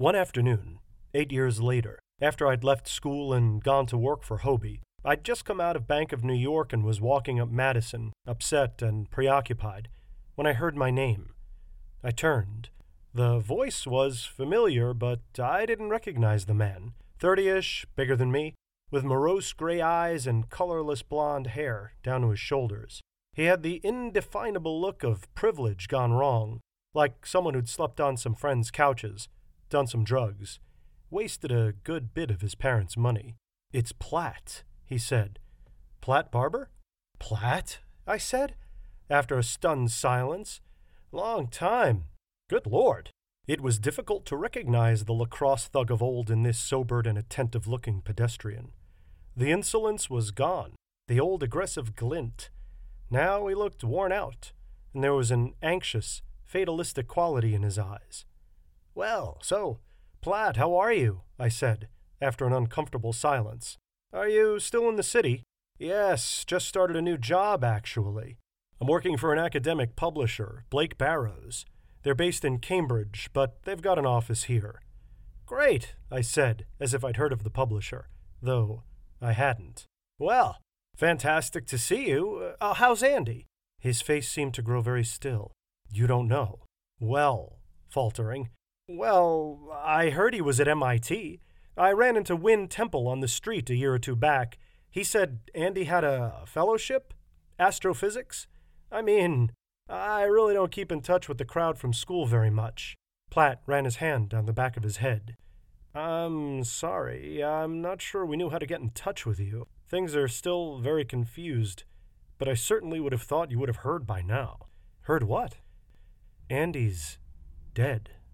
[0.00, 0.78] One afternoon,
[1.12, 5.44] eight years later, after I'd left school and gone to work for Hobie, I'd just
[5.44, 9.88] come out of Bank of New York and was walking up Madison, upset and preoccupied,
[10.36, 11.34] when I heard my name.
[12.02, 12.70] I turned.
[13.12, 16.94] The voice was familiar, but I didn't recognize the man.
[17.18, 18.54] Thirty ish, bigger than me,
[18.90, 23.02] with morose gray eyes and colorless blond hair down to his shoulders.
[23.34, 26.60] He had the indefinable look of privilege gone wrong,
[26.94, 29.28] like someone who'd slept on some friends' couches,
[29.70, 30.60] done some drugs,
[31.10, 33.36] wasted a good bit of his parents' money.
[33.72, 35.38] It's Platt, he said.
[36.00, 36.70] Platt Barbour?
[37.18, 37.78] Platt?
[38.06, 38.54] I said,
[39.08, 40.60] after a stunned silence.
[41.12, 42.04] Long time.
[42.48, 43.10] Good Lord.
[43.46, 47.66] It was difficult to recognize the lacrosse thug of old in this sobered and attentive
[47.66, 48.70] looking pedestrian.
[49.36, 50.74] The insolence was gone,
[51.08, 52.50] the old aggressive glint.
[53.10, 54.52] Now he looked worn out,
[54.94, 58.24] and there was an anxious, fatalistic quality in his eyes.
[58.94, 59.78] Well, so,
[60.20, 61.22] Platt, how are you?
[61.38, 61.88] I said,
[62.20, 63.78] after an uncomfortable silence.
[64.12, 65.42] Are you still in the city?
[65.78, 68.36] Yes, just started a new job, actually.
[68.80, 71.64] I'm working for an academic publisher, Blake Barrows.
[72.02, 74.80] They're based in Cambridge, but they've got an office here.
[75.46, 78.08] Great, I said, as if I'd heard of the publisher,
[78.42, 78.82] though
[79.20, 79.84] I hadn't.
[80.18, 80.58] Well,
[80.96, 82.52] fantastic to see you.
[82.60, 83.46] Uh, how's Andy?
[83.78, 85.52] His face seemed to grow very still.
[85.92, 86.60] You don't know.
[87.00, 88.50] Well, faltering.
[88.92, 91.40] Well, I heard he was at MIT.
[91.76, 94.58] I ran into Win Temple on the street a year or two back.
[94.90, 97.14] He said Andy had a fellowship?
[97.58, 98.48] Astrophysics?
[98.90, 99.52] I mean,
[99.88, 102.96] I really don't keep in touch with the crowd from school very much.
[103.30, 105.36] Platt ran his hand down the back of his head.
[105.94, 107.44] I'm sorry.
[107.44, 109.68] I'm not sure we knew how to get in touch with you.
[109.88, 111.84] Things are still very confused,
[112.38, 114.66] but I certainly would have thought you would have heard by now.
[115.02, 115.58] Heard what?
[116.48, 117.18] Andy's
[117.72, 118.10] dead.